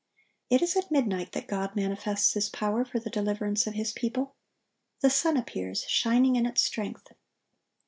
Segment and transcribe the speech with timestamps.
[0.49, 4.33] It is at midnight that God manifests His power for the deliverance of His people.
[5.01, 7.09] The sun appears, shining in its strength.